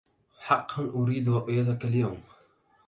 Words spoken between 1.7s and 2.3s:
اليوم.